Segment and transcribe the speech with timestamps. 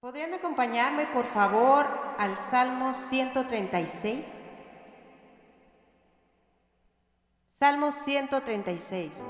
[0.00, 4.30] ¿Podrían acompañarme, por favor, al Salmo 136?
[7.44, 9.20] Salmo 136.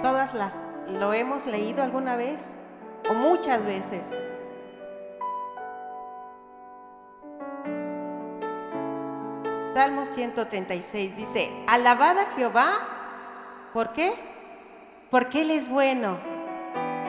[0.00, 2.46] Todas las lo hemos leído alguna vez
[3.10, 4.04] o muchas veces.
[9.74, 12.70] Salmo 136 dice, alabad a Jehová,
[13.72, 14.29] ¿por qué?
[15.10, 16.18] Porque Él es bueno,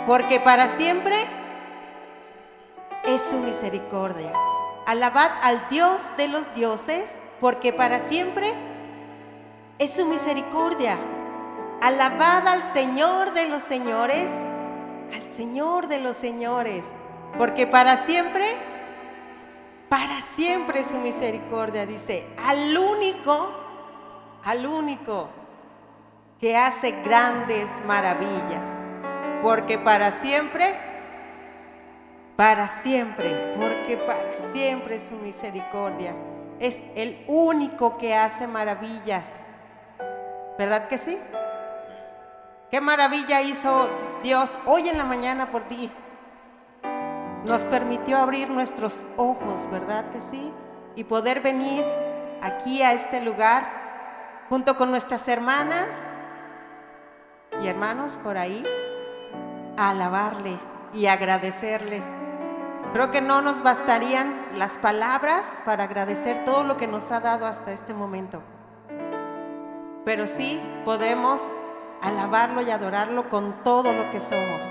[0.08, 1.16] porque para siempre
[3.06, 4.34] es su misericordia.
[4.88, 8.54] Alabad al Dios de los dioses, porque para siempre
[9.78, 10.98] es su misericordia.
[11.82, 14.32] Alabad al Señor de los señores,
[15.14, 16.86] al Señor de los señores,
[17.38, 18.48] porque para siempre,
[19.90, 23.52] para siempre su misericordia, dice, al único,
[24.44, 25.30] al único
[26.42, 28.68] que hace grandes maravillas,
[29.44, 30.76] porque para siempre,
[32.36, 36.16] para siempre, porque para siempre su misericordia
[36.60, 39.46] es el único que hace maravillas.
[40.58, 41.20] ¿Verdad que sí?
[42.72, 43.90] Qué maravilla hizo
[44.24, 45.92] Dios hoy en la mañana por ti.
[47.46, 50.52] Nos permitió abrir nuestros ojos, ¿verdad que sí?
[50.96, 51.86] Y poder venir
[52.42, 53.68] aquí a este lugar
[54.50, 56.00] junto con nuestras hermanas
[57.60, 58.64] y hermanos por ahí
[59.78, 60.60] alabarle
[60.94, 62.02] y agradecerle.
[62.94, 67.46] Creo que no nos bastarían las palabras para agradecer todo lo que nos ha dado
[67.46, 68.42] hasta este momento.
[70.04, 71.42] Pero sí podemos
[72.02, 74.64] alabarlo y adorarlo con todo lo que somos,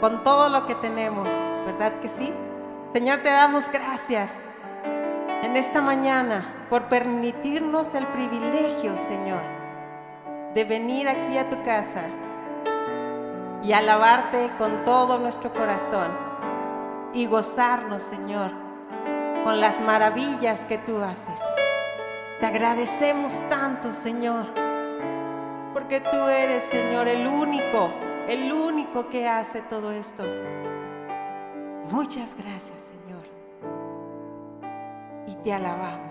[0.00, 1.28] con todo lo que tenemos,
[1.66, 2.32] ¿verdad que sí?
[2.92, 4.44] Señor, te damos gracias
[5.42, 9.42] en esta mañana por permitirnos el privilegio, Señor,
[10.54, 12.04] de venir aquí a tu casa
[13.62, 16.10] y alabarte con todo nuestro corazón
[17.12, 18.52] y gozarnos, Señor,
[19.44, 21.40] con las maravillas que tú haces.
[22.40, 24.46] Te agradecemos tanto, Señor
[25.78, 27.92] porque tú eres, Señor, el único,
[28.26, 30.24] el único que hace todo esto.
[31.88, 33.22] Muchas gracias, Señor.
[35.28, 36.07] Y te alabamos.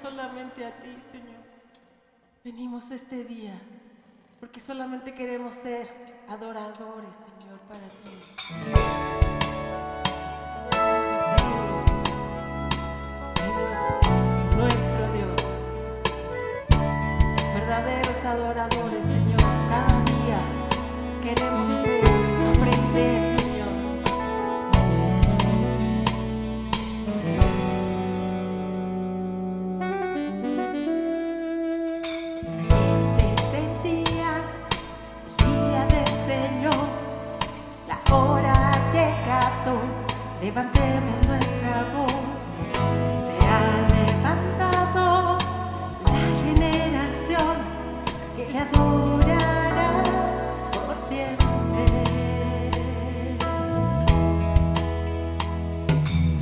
[0.00, 1.40] solamente a ti, Señor.
[2.42, 3.60] Venimos este día
[4.38, 5.86] porque solamente queremos ser
[6.28, 8.16] adoradores, Señor, para ti.
[10.72, 10.90] Oh,
[13.58, 13.96] Dios,
[14.56, 15.42] nuestro Dios.
[17.54, 20.40] Verdaderos adoradores, Señor, cada día
[21.22, 21.89] queremos ser.
[40.52, 42.10] Levantemos nuestra voz,
[43.24, 43.62] se ha
[43.94, 45.38] levantado
[46.06, 47.54] la generación
[48.34, 50.02] que le adorará
[50.72, 51.84] por siempre.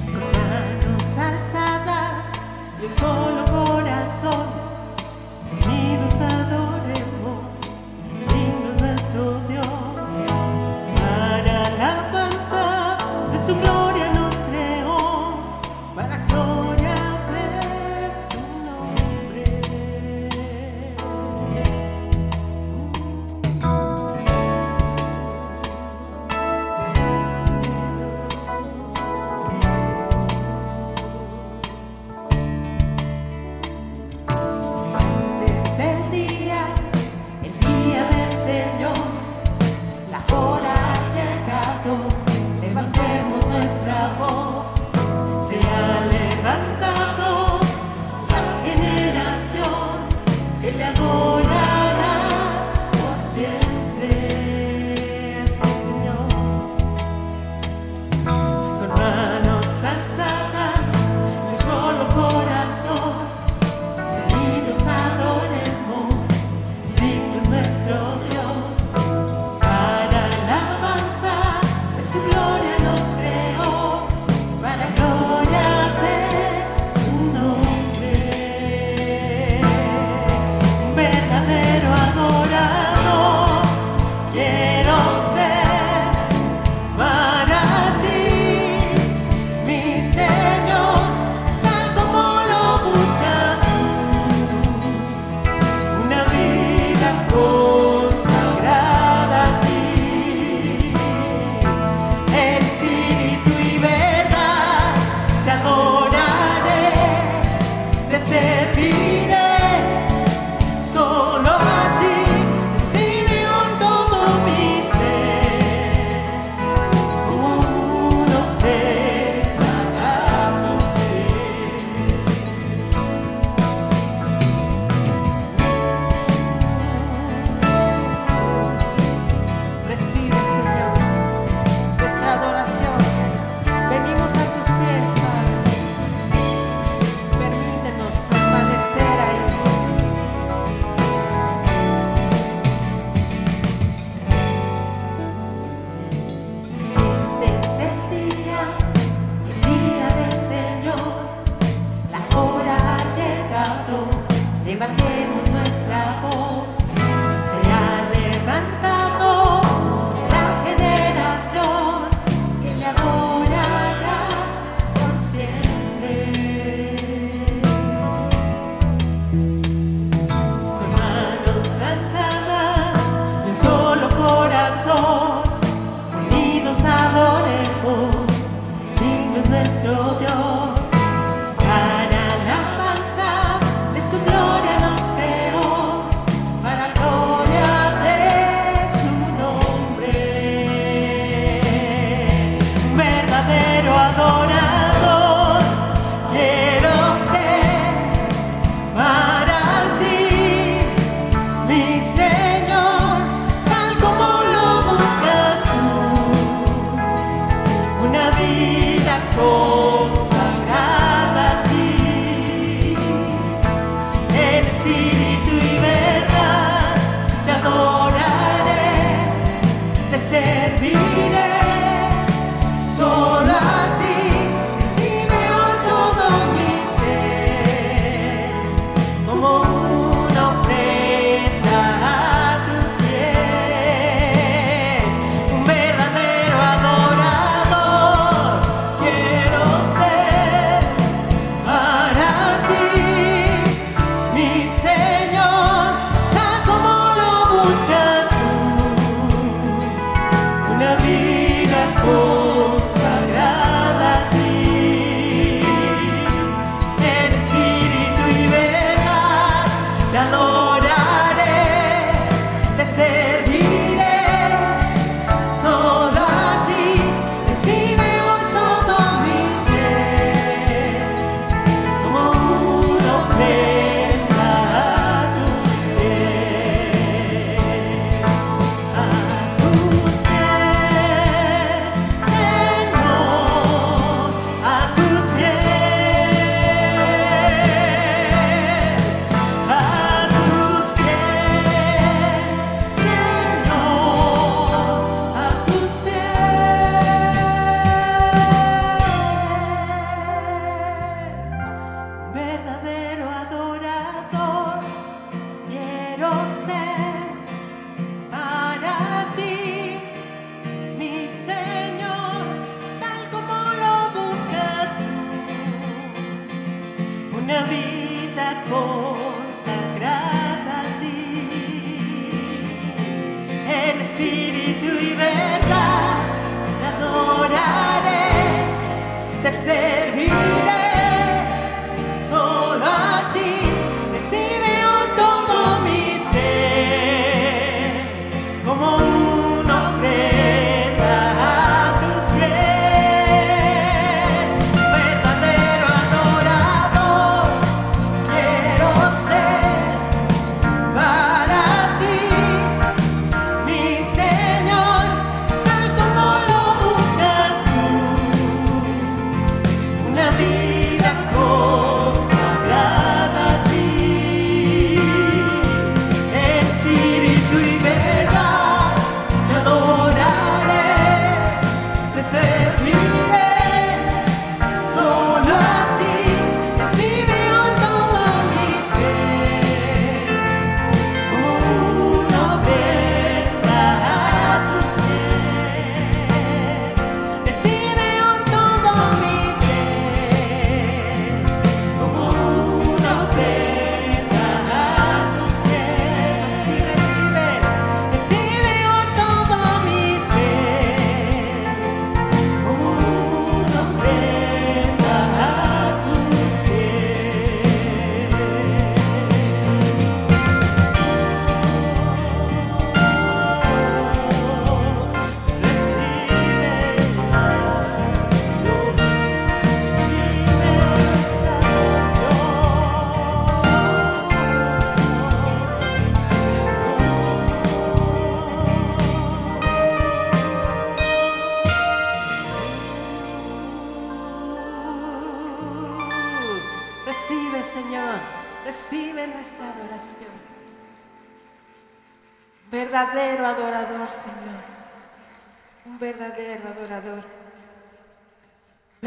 [0.06, 2.24] Con manos alzadas
[2.80, 3.47] y el sol.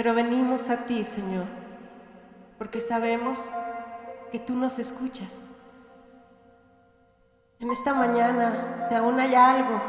[0.02, 1.46] Pero venimos a ti, Señor,
[2.58, 3.52] porque sabemos
[4.32, 5.46] que tú nos escuchas.
[7.60, 9.80] En esta mañana, si aún hay algo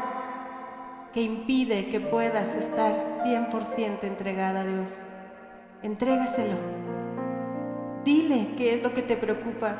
[1.15, 4.99] que impide que puedas estar 100% entregada a Dios,
[5.81, 6.57] entrégaselo.
[8.03, 9.77] Dile qué es lo que te preocupa.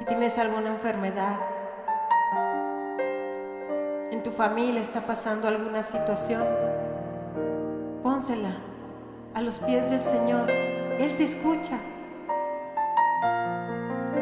[0.00, 1.38] Si tienes alguna enfermedad,
[4.10, 6.42] en tu familia está pasando alguna situación,
[8.06, 8.54] Pónsela
[9.34, 10.48] a los pies del Señor.
[10.48, 11.80] Él te escucha.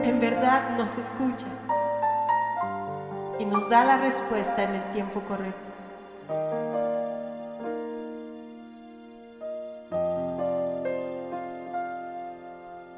[0.03, 1.47] En verdad nos escucha.
[3.39, 5.61] Y nos da la respuesta en el tiempo correcto.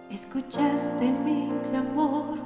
[0.09, 2.39] Escuchaste mi clamor.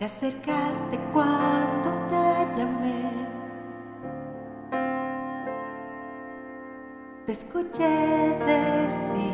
[0.00, 2.85] Te acercaste cuando te llamé.
[7.26, 9.25] Te escuché decir.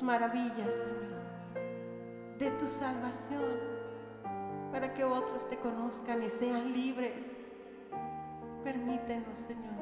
[0.00, 3.58] Maravillas, Señor, de tu salvación,
[4.70, 7.32] para que otros te conozcan y sean libres.
[8.62, 9.74] Permítenos, Señor.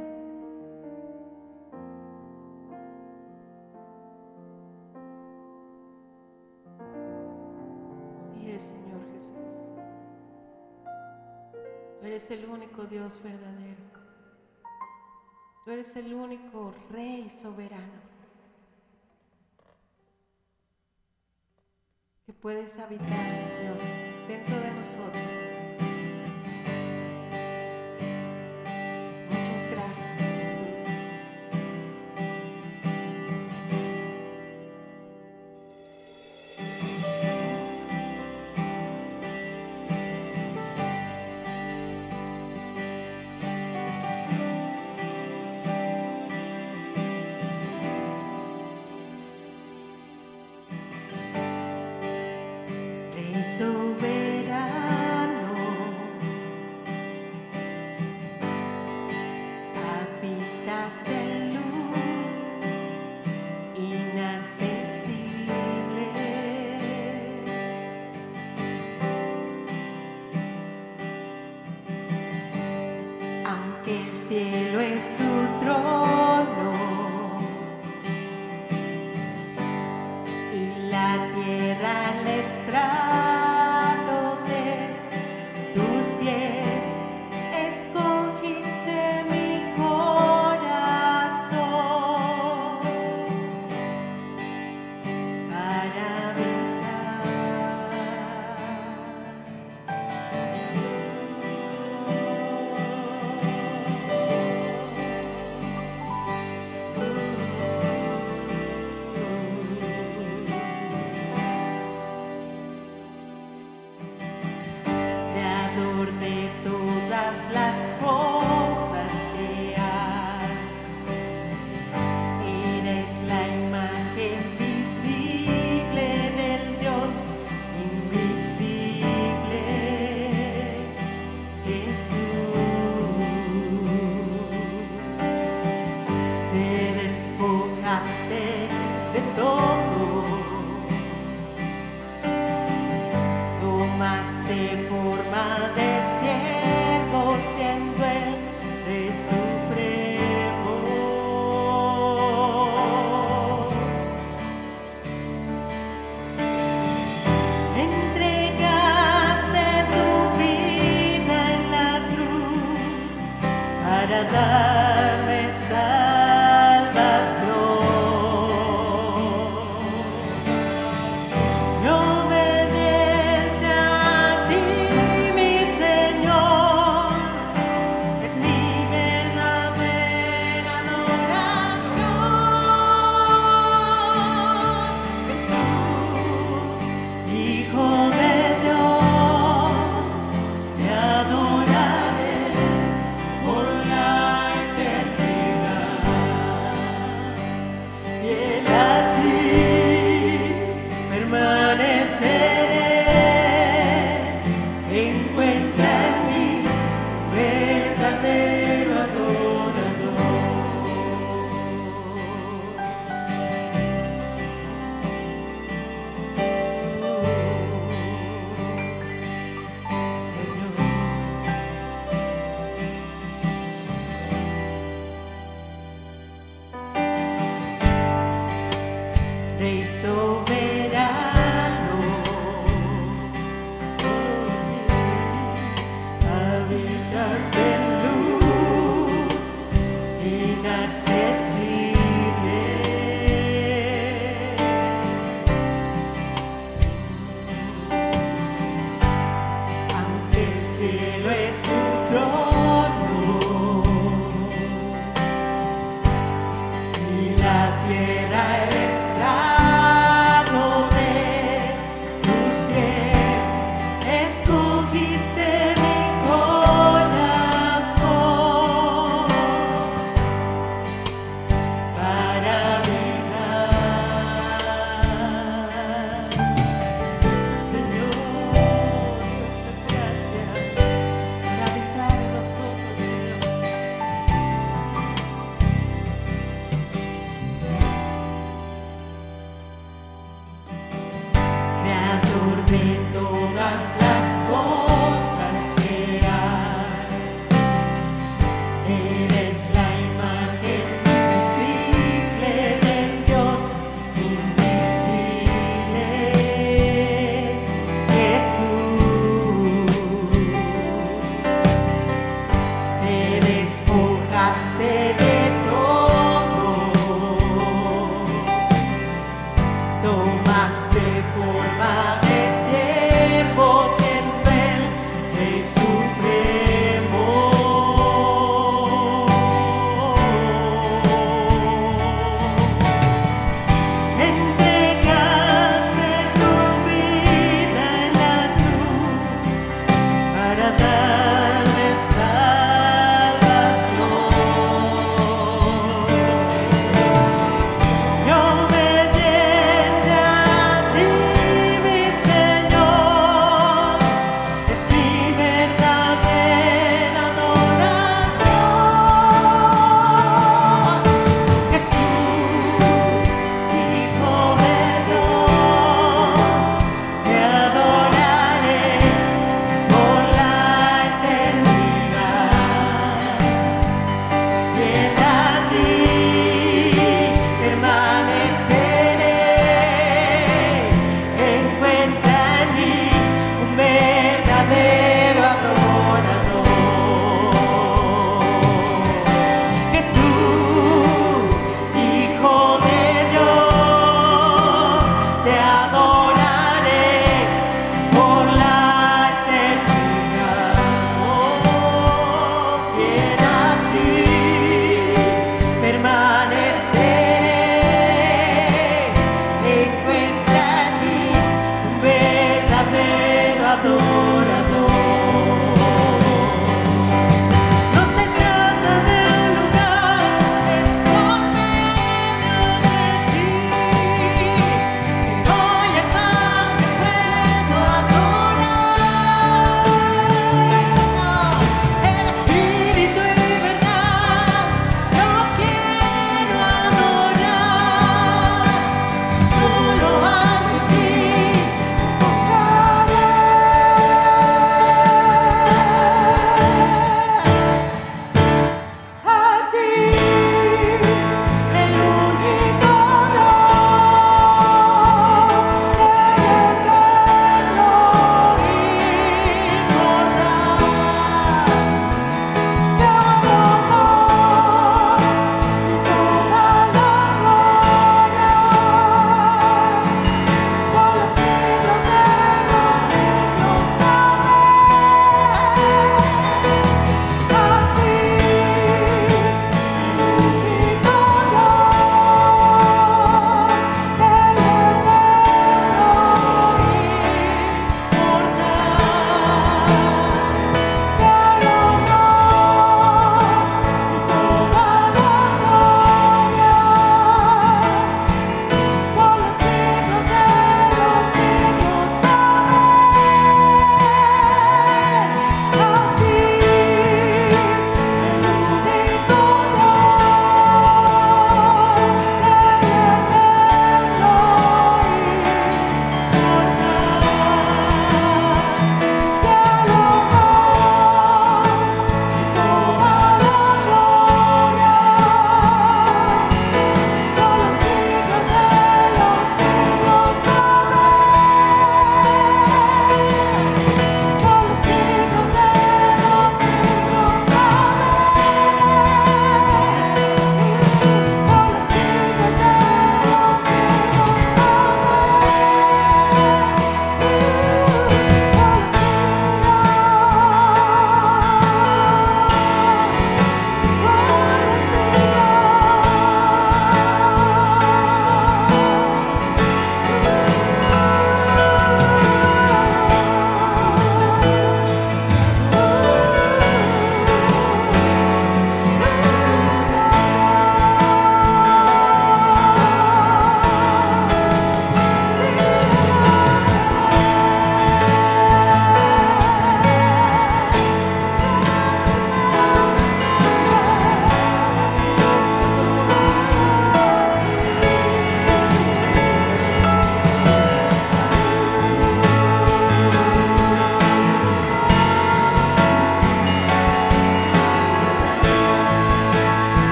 [8.32, 9.60] Sí es, Señor Jesús.
[12.00, 13.82] Tú eres el único Dios verdadero.
[15.64, 18.09] Tú eres el único Rey soberano.
[22.32, 23.78] Puedes habitar, Señor,
[24.28, 25.59] dentro de nosotros.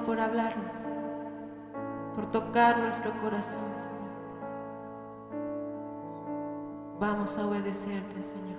[0.00, 0.80] Por hablarnos,
[2.14, 3.92] por tocar nuestro corazón, Señor.
[6.98, 8.58] Vamos a obedecerte, Señor.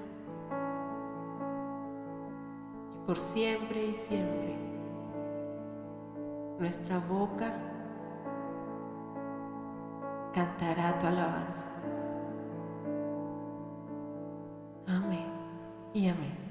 [2.96, 4.56] Y por siempre y siempre,
[6.60, 7.52] nuestra boca
[10.34, 11.68] cantará tu alabanza.
[14.88, 15.28] Amén
[15.94, 16.43] y amén.